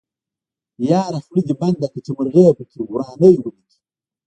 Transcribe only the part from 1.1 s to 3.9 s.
خوله بنده که چې مرغۍ پکې ورانی ونکي.